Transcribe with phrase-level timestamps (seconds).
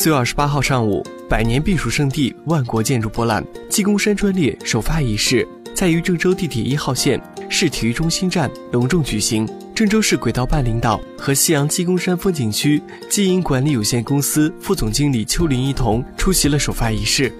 [0.00, 9.44] 四月二十八号上午，百年避暑胜地万国建筑博览鸡公山专列首发仪式在于郑州地铁一号线市体育中心站隆重举行。
[9.74, 12.80] 郑州市轨道办领导和西阳鸡公山风景区
[13.10, 17.32] 经营管理有限公司副总经理邱林一同出席了首发仪式。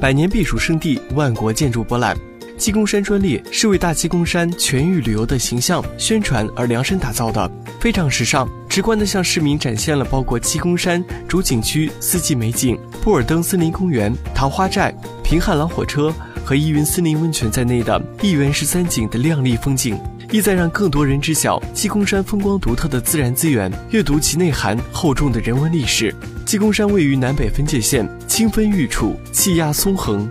[0.00, 2.16] 百年避暑胜地万国建筑博览。
[2.60, 7.50] 鸡公山专列是为大鸡公山全域旅游的形象宣传而量身打造的，
[7.80, 19.98] 非常时尚，直观地向市民展现了包括鸡公山主景区四季美景、布尔登森林公园、桃花寨、平汉老火车和依云森林温泉在内的一园十三景的亮丽风景，
[20.30, 26.14] 意在让更多人知晓鸡公山风光独特的自然资源，阅读其内涵厚重的人文历史。
[26.44, 30.28] 鸡公山位于南北分界线，清风玉楚，气压松横，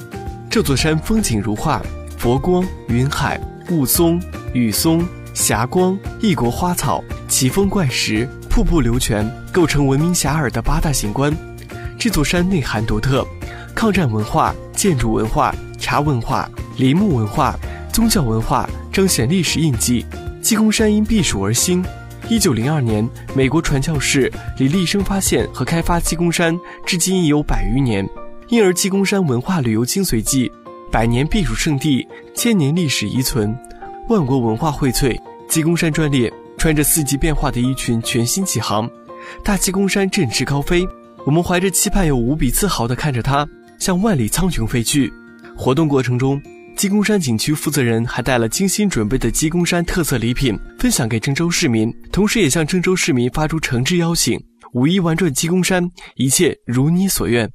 [0.47, 1.81] 这座山风景如画。
[2.19, 3.39] 佛光、云海、
[3.71, 11.33] 雾凇、雨松、霞光、异国花草、奇峰怪石、瀑布流泉，构成闻名遐迩的八大景观。
[11.97, 13.25] 这座山内涵独特，
[13.73, 17.57] 抗战文化、建筑文化、茶文化、林木文化、
[17.89, 20.05] 宗教文化彰显历史印记。
[20.41, 21.81] 鸡公山因避暑而兴。
[22.27, 28.05] 一九零二年，美国传教士李立生发现和开发鸡公山，至今已有百余年，
[28.49, 30.51] 因而鸡公山文化旅游精髓记。
[30.91, 33.55] 百年避暑胜地，千年历史遗存，
[34.07, 35.15] 万国文化荟萃。
[35.47, 38.89] 鸡公山专列穿着四季变化的衣裙，全新起航。
[39.43, 40.87] 大鸡公山振翅高飞，
[41.27, 45.13] 我们怀着期盼又无比自豪地看着它向万里苍穹飞去。
[45.55, 46.41] 活动过程中，
[46.75, 54.39] 鸡公山景区负责人还带了精心准备的鸡公山特色礼品分享给郑州市民，同时也向郑州市民发出诚挚邀请：
[54.73, 57.47] 五一玩转鸡公山，一切如你所愿。